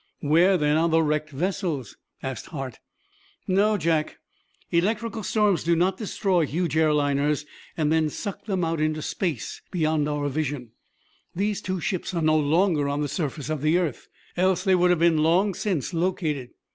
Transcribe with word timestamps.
"Where 0.21 0.57
then 0.57 0.77
are 0.77 0.89
the 0.89 1.03
wrecked 1.03 1.29
vessels?" 1.29 1.95
asked 2.23 2.47
Hart. 2.47 2.79
"No, 3.47 3.77
Jack, 3.77 4.17
electrical 4.71 5.21
storms 5.21 5.63
do 5.63 5.75
not 5.75 5.97
destroy 5.97 6.43
huge 6.47 6.75
air 6.75 6.91
liners 6.91 7.45
and 7.77 7.91
then 7.91 8.09
suck 8.09 8.45
them 8.45 8.63
out 8.65 8.81
into 8.81 9.03
space 9.03 9.61
beyond 9.69 10.09
our 10.09 10.27
vision. 10.27 10.71
These 11.35 11.61
two 11.61 11.79
ships 11.79 12.15
are 12.15 12.21
no 12.23 12.35
longer 12.39 12.89
on 12.89 13.01
the 13.01 13.07
surface 13.07 13.51
of 13.51 13.61
the 13.61 13.77
earth, 13.77 14.07
else 14.35 14.63
they 14.63 14.73
would 14.73 14.89
have 14.89 14.97
been 14.97 15.19
long 15.19 15.53
since 15.53 15.93
located. 15.93 16.49